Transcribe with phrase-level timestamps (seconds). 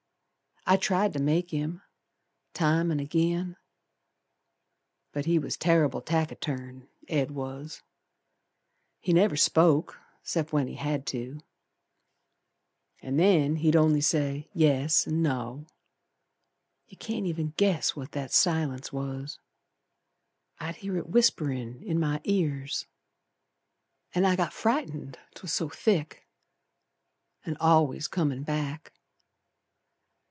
[0.63, 1.81] I tried to make him,
[2.53, 3.57] Time an' agin,
[5.11, 7.81] But he was terrible taciturn, Ed was.
[8.99, 11.39] He never spoke 'cept when he had to,
[13.01, 15.65] An' then he'd only say "yes" and "no".
[16.85, 19.39] You can't even guess what that silence was.
[20.59, 22.85] I'd hear it whisperin' in my ears,
[24.13, 26.27] An' I got frightened, 'twas so thick,
[27.47, 28.93] An' al'ays comin' back.